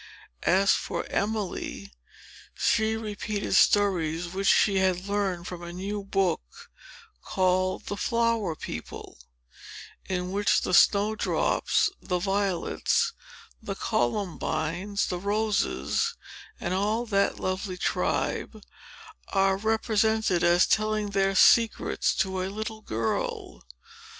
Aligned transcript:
As 0.49 0.71
for 0.71 1.05
Emily, 1.11 1.93
she 2.55 2.97
repeated 2.97 3.53
stories 3.53 4.29
which 4.29 4.47
she 4.47 4.77
had 4.79 5.05
learned 5.05 5.45
from 5.45 5.61
a 5.61 5.71
new 5.71 6.03
book, 6.03 6.71
called 7.23 7.85
THE 7.85 7.95
FLOWER 7.97 8.55
PEOPLE, 8.55 9.19
in 10.09 10.31
which 10.31 10.61
the 10.61 10.73
snow 10.73 11.13
drops, 11.15 11.91
the 12.01 12.17
violets, 12.17 13.13
the 13.61 13.75
columbines, 13.75 15.05
the 15.05 15.19
roses, 15.19 16.15
and 16.59 16.73
all 16.73 17.05
that 17.05 17.39
lovely 17.39 17.77
tribe, 17.77 18.59
are 19.27 19.55
represented 19.55 20.43
as 20.43 20.65
telling 20.65 21.11
their 21.11 21.35
secrets 21.35 22.15
to 22.15 22.41
a 22.41 22.49
little 22.49 22.81
girl. 22.81 23.61